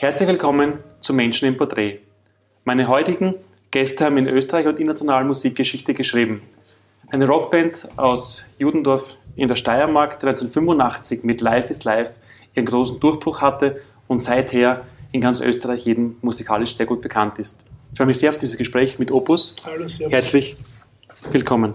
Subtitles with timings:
[0.00, 1.98] Herzlich willkommen zu Menschen im Porträt.
[2.64, 3.34] Meine heutigen
[3.70, 6.40] Gäste haben in Österreich und international Musikgeschichte geschrieben.
[7.10, 12.14] Eine Rockband aus Judendorf in der Steiermark, die 1985 mit Life is Life
[12.54, 17.60] ihren großen Durchbruch hatte und seither in ganz Österreich jedem musikalisch sehr gut bekannt ist.
[17.92, 19.54] Ich freue mich sehr auf dieses Gespräch mit Opus.
[19.66, 20.56] Hallo, Herzlich
[21.30, 21.74] willkommen.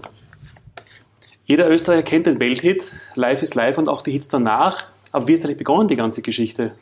[1.44, 4.86] Jeder Österreicher kennt den Welthit Life is Life und auch die Hits danach.
[5.12, 6.72] Aber wie ist eigentlich begonnen, die ganze Geschichte?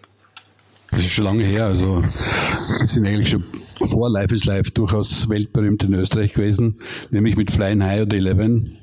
[0.94, 1.66] Das ist schon lange her.
[1.66, 3.42] Also, wir sind eigentlich schon
[3.80, 6.78] vor Life is Life durchaus weltberühmt in Österreich gewesen,
[7.10, 8.78] nämlich mit Flying High oder Eleven.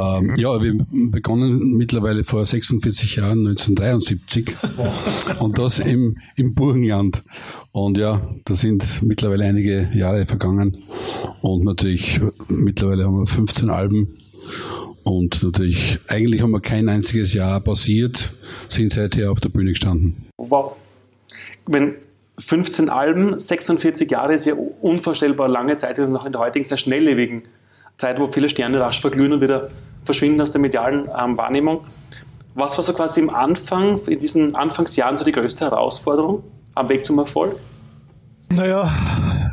[0.00, 4.56] Ähm, ja, wir begonnen mittlerweile vor 46 Jahren, 1973.
[5.40, 7.22] und das im, im Burgenland.
[7.72, 10.78] Und ja, da sind mittlerweile einige Jahre vergangen.
[11.42, 14.08] Und natürlich, mittlerweile haben wir 15 Alben.
[15.02, 18.30] Und natürlich, eigentlich haben wir kein einziges Jahr passiert,
[18.68, 20.14] sind seither auf der Bühne gestanden.
[20.38, 20.74] Wow
[21.68, 21.96] wenn
[22.38, 26.76] 15 Alben, 46 Jahre ist ja unvorstellbar lange Zeit, ist noch in der heutigen sehr
[26.76, 27.42] schnelllebigen
[27.98, 29.70] Zeit, wo viele Sterne rasch verglühen und wieder
[30.04, 31.84] verschwinden aus der medialen ähm, Wahrnehmung.
[32.54, 37.04] Was war so quasi im Anfang, in diesen Anfangsjahren so die größte Herausforderung am Weg
[37.04, 37.56] zum Erfolg?
[38.50, 38.90] Naja,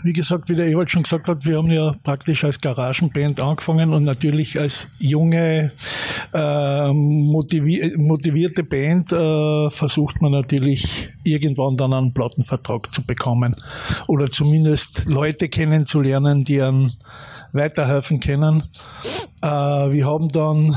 [0.04, 3.94] wie gesagt, wie der Ewald schon gesagt hat, wir haben ja praktisch als Garagenband angefangen
[3.94, 5.74] und natürlich als junge,
[6.34, 13.56] äh, motivi motivierte Band äh, versucht man natürlich irgendwann dann einen Plattenvertrag zu bekommen
[14.08, 16.94] oder zumindest Leute kennenzulernen, die einen
[17.52, 18.64] weiterhelfen können.
[19.42, 20.76] Äh, wir haben dann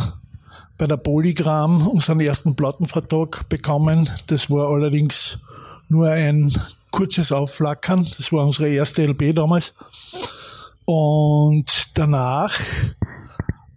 [0.77, 4.09] bei der Polygram unseren ersten Plattenvertrag bekommen.
[4.27, 5.41] Das war allerdings
[5.89, 6.53] nur ein
[6.91, 8.07] kurzes Aufflackern.
[8.17, 9.75] Das war unsere erste LP damals.
[10.85, 12.59] Und danach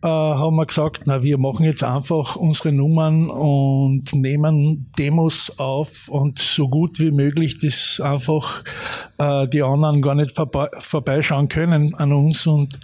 [0.04, 6.08] äh, haben wir gesagt, na, wir machen jetzt einfach unsere Nummern und nehmen Demos auf
[6.08, 8.64] und so gut wie möglich, dass einfach
[9.18, 12.80] äh, die anderen gar nicht vorbei, vorbeischauen können an uns und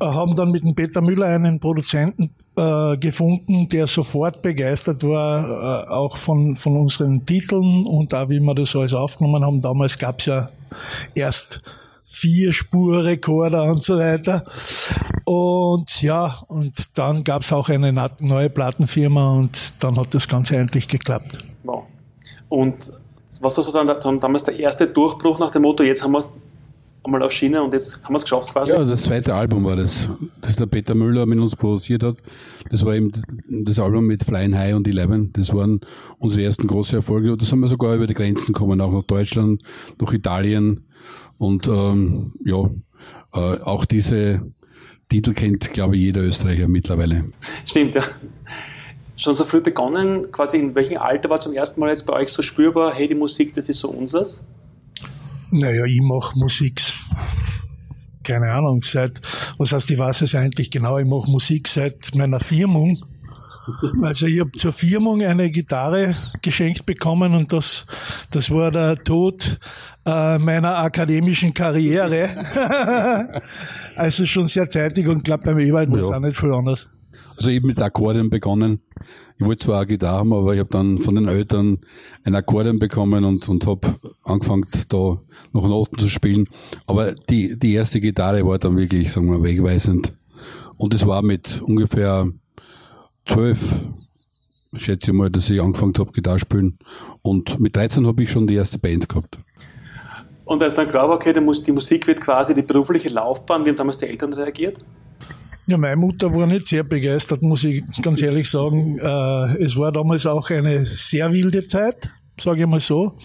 [0.00, 5.86] äh, haben dann mit dem Peter Müller einen Produzenten äh, gefunden, der sofort begeistert war,
[5.86, 9.60] äh, auch von, von unseren Titeln und auch wie wir das alles aufgenommen haben.
[9.60, 10.48] Damals gab es ja
[11.14, 11.62] erst
[12.04, 14.44] vier Spurrekorder und so weiter.
[15.24, 20.56] Und ja, und dann gab es auch eine neue Plattenfirma und dann hat das Ganze
[20.56, 21.44] endlich geklappt.
[21.64, 21.84] Wow.
[22.48, 22.92] Und
[23.40, 26.22] was war so dann, damals der erste Durchbruch nach dem Motto, jetzt haben wir
[27.04, 28.72] einmal auf Schiene und jetzt haben wir es geschafft quasi.
[28.72, 30.08] Ja, das zweite Album war das,
[30.40, 32.16] das der Peter Müller mit uns produziert hat.
[32.70, 33.12] Das war eben
[33.64, 35.32] das Album mit Flying High und Eleven.
[35.32, 35.80] Das waren
[36.18, 37.32] unsere ersten großen Erfolge.
[37.32, 39.62] Und das haben wir sogar über die Grenzen gekommen, auch nach Deutschland,
[40.00, 40.86] nach Italien.
[41.38, 42.70] Und ähm, ja,
[43.34, 44.40] äh, auch diese
[45.08, 47.24] Titel kennt, glaube ich, jeder Österreicher mittlerweile.
[47.64, 48.02] Stimmt, ja.
[49.16, 52.30] Schon so früh begonnen, quasi in welchem Alter war zum ersten Mal jetzt bei euch
[52.30, 54.42] so spürbar, hey, die Musik, das ist so unseres?
[55.56, 56.82] Naja, ich mache Musik,
[58.24, 59.20] keine Ahnung, seit,
[59.56, 62.98] was heißt, ich weiß es eigentlich genau, ich mache Musik seit meiner Firmung.
[64.02, 67.86] Also ich habe zur Firmung eine Gitarre geschenkt bekommen und das,
[68.30, 69.60] das war der Tod
[70.04, 73.30] äh, meiner akademischen Karriere.
[73.96, 76.88] also schon sehr zeitig und glaube beim Ewald war es auch nicht viel anders.
[77.36, 78.80] Also eben mit Akkordeon begonnen.
[79.38, 81.78] Ich wollte zwar auch Gitarre haben, aber ich habe dann von den Eltern
[82.22, 85.18] ein Akkordeon bekommen und, und habe angefangen, da
[85.52, 86.46] noch Noten zu spielen.
[86.86, 90.14] Aber die, die erste Gitarre war dann wirklich, sagen wir, wegweisend.
[90.76, 92.28] Und es war mit ungefähr
[93.26, 93.84] zwölf,
[94.74, 96.78] schätze ich mal, dass ich angefangen habe, Gitarre spielen.
[97.22, 99.38] Und mit 13 habe ich schon die erste Band gehabt.
[100.44, 103.76] Und als dann klar war, okay, die Musik wird quasi die berufliche Laufbahn, wie haben
[103.76, 104.84] damals die Eltern reagiert?
[105.66, 108.98] Ja, meine Mutter war nicht sehr begeistert, muss ich ganz ehrlich sagen.
[108.98, 113.16] Äh, es war damals auch eine sehr wilde Zeit, sage ich mal so.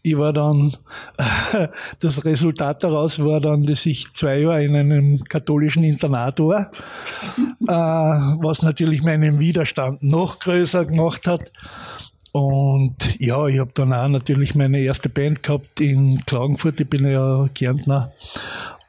[0.00, 0.76] Ich war dann,
[2.00, 6.70] das Resultat daraus war dann, dass ich zwei Jahre in einem katholischen Internat war,
[7.66, 11.50] äh, was natürlich meinen Widerstand noch größer gemacht hat.
[12.30, 17.04] Und ja, ich habe dann auch natürlich meine erste Band gehabt in Klagenfurt, ich bin
[17.04, 18.12] ja Kärntner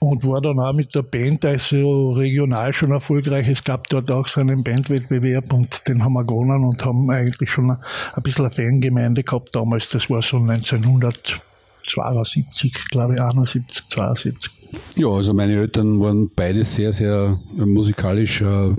[0.02, 3.48] und war dann auch mit der Band also regional schon erfolgreich.
[3.48, 7.52] Es gab dort auch so einen Bandwettbewerb und den haben wir gewonnen und haben eigentlich
[7.52, 7.78] schon ein
[8.24, 9.90] bisschen eine Fangemeinde gehabt damals.
[9.90, 14.52] Das war so 1972, glaube ich, 71, 72.
[14.96, 18.74] Ja, also meine Eltern waren beide sehr, sehr musikalisch äh,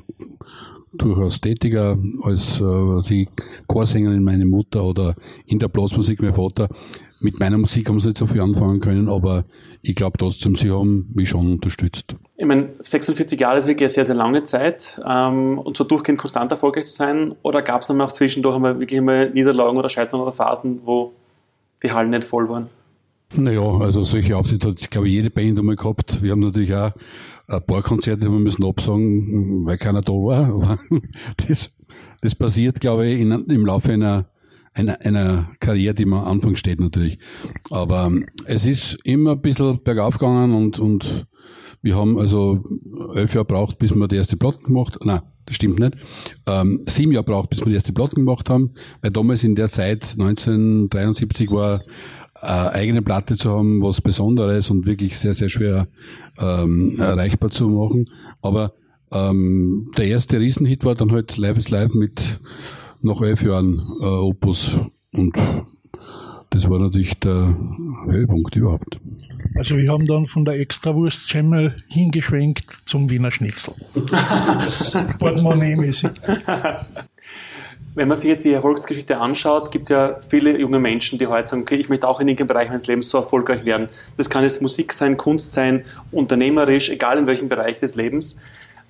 [0.92, 3.14] durchaus tätiger als äh, also
[3.68, 5.14] Chorsängerin meine Mutter oder
[5.46, 6.68] in der Blasmusik mein Vater
[7.22, 9.44] mit meiner Musik haben sie nicht so viel anfangen können, aber
[9.82, 12.14] ich glaube trotzdem, sie haben mich schon unterstützt.
[12.37, 16.20] Ich meine, 46 Jahre ist wirklich eine sehr, sehr lange Zeit ähm, und so durchgehend
[16.20, 19.88] konstant erfolgreich zu sein oder gab es dann auch zwischendurch einmal wirklich einmal Niederlagen oder
[19.88, 21.12] Scheitern oder Phasen, wo
[21.82, 22.69] die Hallen nicht voll waren?
[23.34, 26.23] Naja, also solche Auftritte hat, glaube ich, jede Band einmal gehabt.
[26.23, 26.93] Wir haben natürlich auch
[27.49, 30.46] ein paar Konzerte, wir müssen absagen, weil keiner da war.
[30.55, 30.78] Aber
[31.49, 31.70] das,
[32.20, 34.26] das passiert, glaube ich, in, im Laufe einer,
[34.74, 37.19] einer, einer Karriere, die man am Anfang steht natürlich.
[37.70, 41.26] Aber ähm, es ist immer ein bisschen bergauf gegangen und, und
[41.82, 42.62] wir haben also
[43.14, 45.96] elf Jahre braucht, bis wir die erste Platte gemacht Nein, das stimmt nicht.
[46.46, 49.69] Ähm, sieben Jahre braucht, bis wir die erste Platte gemacht haben, weil damals in der
[49.69, 51.82] Zeit, 1973, war
[52.34, 55.86] eine eigene Platte zu haben, was Besonderes und wirklich sehr, sehr schwer
[56.38, 58.04] ähm, erreichbar zu machen.
[58.40, 58.75] Aber
[59.12, 62.40] ähm, der erste Riesenhit war dann halt Live is Live mit
[63.02, 64.81] noch elf Jahren äh, Opus
[65.12, 65.37] und
[66.50, 67.56] das war natürlich der
[68.06, 69.00] Höhepunkt überhaupt.
[69.54, 73.75] Also wir haben dann von der Extrawurst Schemmel hingeschwenkt zum Wiener Schnitzel.
[75.19, 76.10] Portemonnaie-mäßig.
[77.94, 81.49] Wenn man sich jetzt die Erfolgsgeschichte anschaut, gibt es ja viele junge Menschen, die heute
[81.49, 83.88] sagen, okay, ich möchte auch in irgendeinem Bereich meines Lebens so erfolgreich werden.
[84.16, 88.37] Das kann jetzt Musik sein, Kunst sein, unternehmerisch, egal in welchem Bereich des Lebens.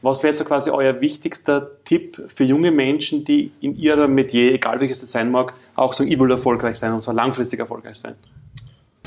[0.03, 4.81] Was wäre so quasi euer wichtigster Tipp für junge Menschen, die in ihrem Metier, egal
[4.81, 8.17] welches es sein mag, auch ich will erfolgreich sein und zwar langfristig erfolgreich sein?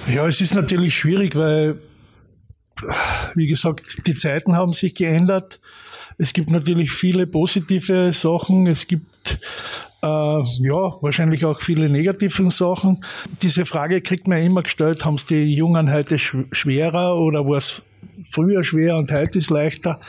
[0.07, 1.77] Ja, es ist natürlich schwierig, weil,
[3.33, 5.59] wie gesagt, die Zeiten haben sich geändert.
[6.17, 8.67] Es gibt natürlich viele positive Sachen.
[8.67, 9.39] Es gibt
[10.01, 13.03] äh, ja, wahrscheinlich auch viele negative Sachen.
[13.41, 17.83] Diese Frage kriegt man immer gestellt, haben es die Jungen heute schwerer oder war es
[18.31, 19.99] früher schwer und heute ist leichter?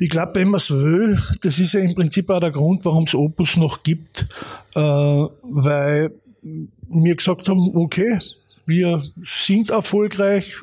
[0.00, 3.04] Ich glaube, wenn man es will, das ist ja im Prinzip auch der Grund, warum
[3.04, 4.26] es Opus noch gibt,
[4.74, 6.10] äh, weil
[6.88, 8.18] wir gesagt haben, okay,
[8.66, 10.56] wir sind erfolgreich,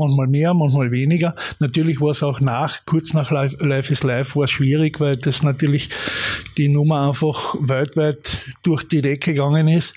[0.00, 1.34] manchmal mehr, manchmal weniger.
[1.58, 5.16] Natürlich war es auch nach, kurz nach Life, Life is Life war es schwierig, weil
[5.16, 5.90] das natürlich
[6.56, 9.96] die Nummer einfach weltweit durch die Decke gegangen ist.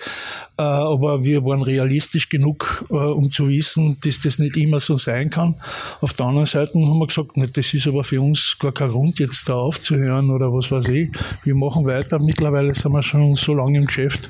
[0.58, 4.98] Äh, aber wir waren realistisch genug, äh, um zu wissen, dass das nicht immer so
[4.98, 5.56] sein kann.
[6.00, 9.20] Auf der anderen Seite haben wir gesagt, das ist aber für uns gar kein Grund,
[9.20, 11.10] jetzt da aufzuhören oder was weiß ich.
[11.44, 12.20] Wir machen weiter.
[12.20, 14.30] Mittlerweile sind wir schon so lange im Geschäft.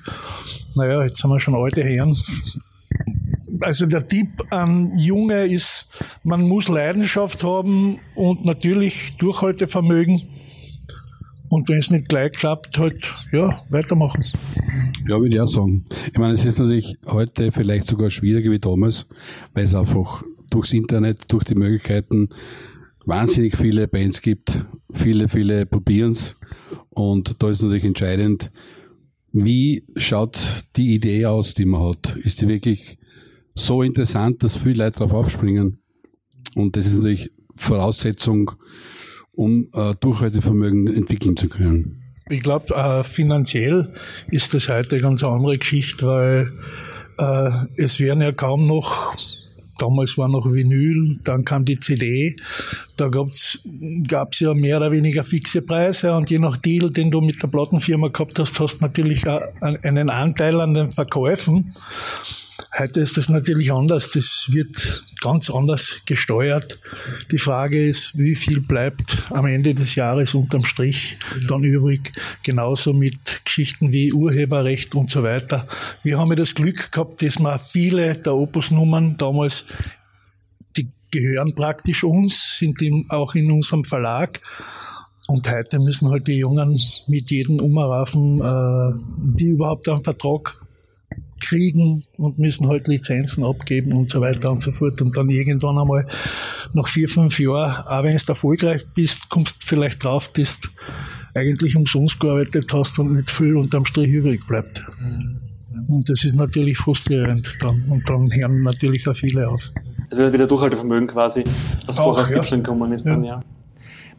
[0.76, 2.16] Naja, jetzt sind wir schon alte Herren
[3.64, 5.88] also der Tipp an Junge ist,
[6.24, 10.22] man muss Leidenschaft haben und natürlich Durchhaltevermögen.
[11.50, 14.22] Und wenn es nicht gleich klappt, halt, ja, weitermachen.
[15.08, 15.86] Ja, würde ich auch sagen.
[16.12, 19.08] Ich meine, es ist natürlich heute vielleicht sogar schwieriger wie damals,
[19.54, 22.30] weil es einfach durchs Internet, durch die Möglichkeiten
[23.06, 24.66] wahnsinnig viele Bands gibt.
[24.94, 26.36] Viele, viele probieren es.
[26.90, 28.52] Und da ist natürlich entscheidend,
[29.32, 32.16] wie schaut die Idee aus, die man hat?
[32.16, 32.98] Ist die wirklich
[33.56, 35.80] so interessant, dass viele Leute darauf aufspringen.
[36.56, 38.52] Und das ist natürlich Voraussetzung,
[39.36, 42.04] um äh, Durchhaltevermögen entwickeln zu können.
[42.30, 43.94] Ich glaube, äh, finanziell
[44.32, 46.54] ist das heute eine ganz andere Geschichte, weil
[47.18, 49.16] äh, es werden ja kaum noch,
[49.78, 52.38] damals war noch Vinyl, dann kam die CD,
[52.96, 53.60] da gab's
[54.08, 57.50] gab's ja mehr oder weniger fixe Preise und je nach Deal, den du mit der
[57.50, 61.76] Plattenfirma gehabt hast, hast natürlich einen Anteil an den Verkäufen.
[62.78, 64.10] Heute ist das natürlich anders.
[64.12, 66.80] Das wird ganz anders gesteuert.
[67.32, 71.18] Die Frage ist, wie viel bleibt am Ende des Jahres unterm Strich
[71.48, 72.14] dann übrig?
[72.44, 75.68] Genauso mit Geschichten wie Urheberrecht und so weiter.
[76.04, 79.66] Wir haben ja das Glück gehabt, dass wir viele der Opus-Nummern damals,
[80.78, 82.80] die gehören praktisch uns, sind
[83.10, 84.42] auch in unserem Verlag.
[85.28, 89.00] Und heute müssen halt die Jungen mit jedem umraufen, äh,
[89.38, 90.63] die überhaupt einen Vertrag
[91.44, 95.02] kriegen und müssen halt Lizenzen abgeben und so weiter und so fort.
[95.02, 96.08] Und dann irgendwann einmal
[96.74, 100.70] nach vier, fünf Jahren, auch wenn du erfolgreich bist, kommst du vielleicht drauf, dass du
[101.36, 104.84] eigentlich umsonst gearbeitet hast und nicht viel unterm Strich übrig bleibt.
[105.90, 107.84] Und das ist natürlich frustrierend dann.
[107.90, 109.72] Und dann hören natürlich auch viele auf.
[110.10, 111.44] Also wieder Durchhaltevermögen quasi,
[111.88, 112.58] was auch, vorher ja.
[112.58, 113.42] gekommen ist dann, ja.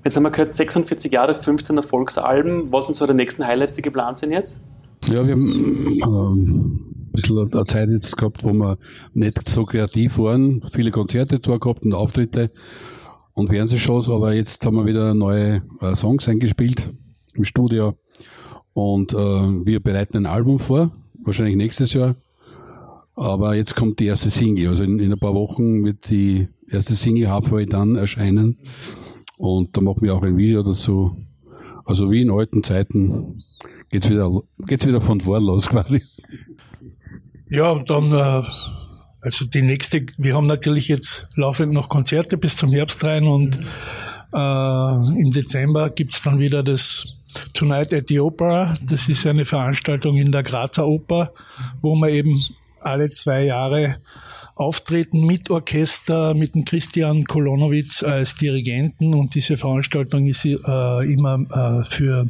[0.04, 2.71] Jetzt haben wir gehört, 46 Jahre, 15 Erfolgsalben.
[2.71, 4.61] Was sind so die nächsten Highlights, die geplant sind jetzt?
[5.07, 6.81] Ja, wir haben ähm,
[7.14, 8.78] bisschen eine Zeit jetzt gehabt, wo wir
[9.12, 10.62] nicht so kreativ waren.
[10.71, 12.50] Viele Konzerte zwar gehabt und Auftritte
[13.33, 16.92] und Fernsehshows, aber jetzt haben wir wieder neue äh, Songs eingespielt
[17.35, 17.94] im Studio.
[18.73, 20.90] Und äh, wir bereiten ein Album vor,
[21.23, 22.16] wahrscheinlich nächstes Jahr.
[23.14, 24.68] Aber jetzt kommt die erste Single.
[24.68, 28.59] Also in, in ein paar Wochen wird die erste Single Halfway dann erscheinen.
[29.37, 31.16] Und da machen wir auch ein Video dazu.
[31.85, 33.42] Also wie in alten Zeiten
[33.90, 34.30] geht's wieder,
[34.66, 36.02] geht's wieder von vorn los quasi.
[37.54, 38.42] Ja, und dann, äh,
[39.20, 43.61] also die nächste, wir haben natürlich jetzt laufend noch Konzerte bis zum Herbst rein und
[44.34, 47.06] äh, im Dezember gibt's dann wieder das
[47.52, 48.76] Tonight at the Opera.
[48.82, 51.30] Das ist eine Veranstaltung in der Grazer Oper,
[51.80, 52.42] wo wir eben
[52.80, 53.99] alle zwei Jahre
[54.56, 61.40] auftreten mit Orchester, mit dem Christian Kolonowitz als Dirigenten und diese Veranstaltung ist äh, immer
[61.50, 62.28] äh, für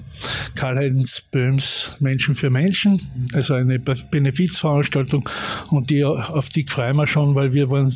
[0.55, 3.01] Karl-Heinz Böhms Menschen für Menschen,
[3.35, 5.29] also eine Benefizveranstaltung
[5.69, 7.95] und die, auf die freuen wir schon, weil wir waren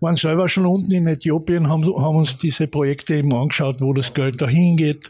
[0.00, 4.12] waren selber schon unten in Äthiopien, haben, haben uns diese Projekte eben angeschaut, wo das
[4.12, 5.08] Geld dahin geht.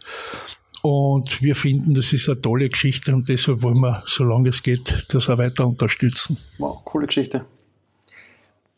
[0.83, 5.07] Und wir finden, das ist eine tolle Geschichte und deshalb wollen wir, solange es geht,
[5.09, 6.39] das auch weiter unterstützen.
[6.59, 7.45] Wow, coole Geschichte.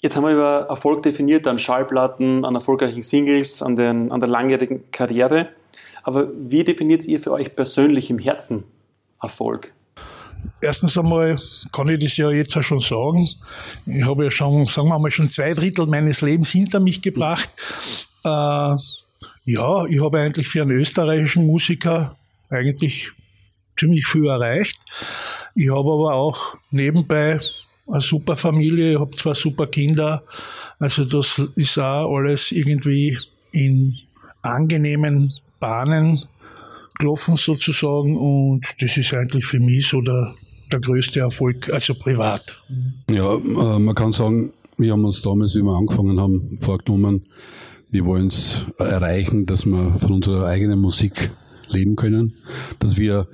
[0.01, 4.29] Jetzt haben wir über Erfolg definiert, an Schallplatten, an erfolgreichen Singles, an, den, an der
[4.29, 5.49] langjährigen Karriere.
[6.05, 8.65] Aber wie definiert ihr für euch persönlich im Herzen
[9.21, 9.75] Erfolg?
[10.61, 11.37] Erstens einmal
[11.73, 13.29] kann ich das ja jetzt auch schon sagen.
[13.87, 17.49] Ich habe ja schon, sagen wir mal, schon zwei Drittel meines Lebens hinter mich gebracht.
[18.25, 22.17] Äh, ja, ich habe eigentlich für einen österreichischen Musiker
[22.51, 23.11] eigentlich
[23.77, 24.79] ziemlich viel erreicht.
[25.57, 27.41] Ich habe aber auch nebenbei
[27.91, 30.23] eine super Familie, ich habe zwei super Kinder.
[30.79, 33.19] Also das ist auch alles irgendwie
[33.53, 33.97] in
[34.43, 36.21] angenehmen Bahnen
[36.99, 40.35] gelaufen sozusagen und das ist eigentlich für mich so der,
[40.73, 42.61] der größte Erfolg, also privat.
[43.11, 47.27] Ja, äh, man kann sagen, wir haben uns damals, wie wir angefangen haben, vorgenommen,
[47.91, 51.31] wir wollen es erreichen, dass wir von unserer eigenen Musik
[51.71, 52.35] leben können,
[52.81, 53.29] dass wir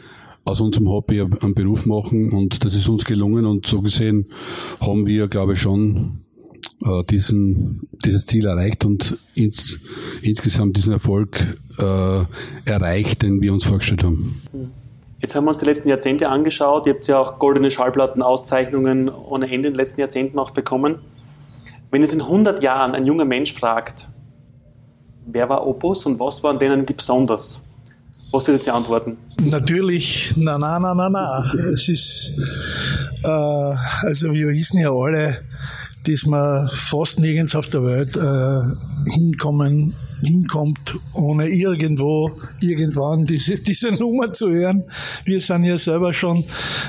[0.44, 4.26] aus unserem Hobby einen Beruf machen und das ist uns gelungen und so gesehen
[4.80, 6.24] haben wir, glaube ich, schon
[6.84, 9.80] äh, diesen, dieses Ziel erreicht und ins,
[10.22, 12.24] insgesamt diesen Erfolg äh,
[12.64, 14.42] erreicht, den wir uns vorgestellt haben.
[15.20, 16.86] Jetzt haben wir uns die letzten Jahrzehnte angeschaut.
[16.86, 20.98] Ihr habt ja auch goldene Schallplatten-Auszeichnungen ohne Ende in den letzten Jahrzehnten auch bekommen.
[21.90, 24.10] Wenn jetzt in 100 Jahren ein junger Mensch fragt,
[25.24, 27.63] wer war Opus und was war an denen besonders?
[28.34, 29.16] Was würdet ihr antworten?
[29.44, 31.54] Natürlich, na, na, na, na, na.
[31.72, 32.34] Es ist,
[33.22, 35.38] äh, also wir wissen ja alle,
[36.02, 43.92] dass man fast nirgends auf der Welt äh, hinkommen, hinkommt, ohne irgendwo, irgendwann diese, diese
[43.92, 44.82] Nummer zu hören.
[45.24, 46.42] Wir sind ja selber schon,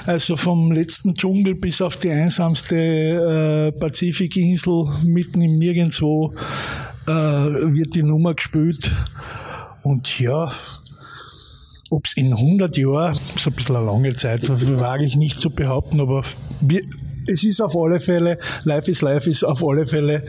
[0.08, 6.34] also vom letzten Dschungel bis auf die einsamste äh, Pazifikinsel mitten im Nirgendwo
[7.06, 8.92] äh, wird die Nummer gespielt.
[9.84, 10.52] Und ja,
[11.90, 15.40] ob es in 100 Jahren, das ist ein bisschen eine lange Zeit, wage ich nicht
[15.40, 16.24] zu behaupten, aber
[16.62, 16.82] wir,
[17.28, 20.24] es ist auf alle Fälle, Life is Life ist auf alle Fälle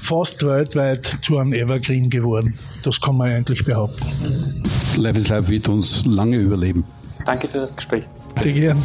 [0.00, 2.54] fast weltweit zu einem Evergreen geworden.
[2.82, 4.62] Das kann man eigentlich behaupten.
[4.96, 6.84] Life is Life wird uns lange überleben.
[7.24, 8.04] Danke für das Gespräch.
[8.42, 8.78] Sehr gern.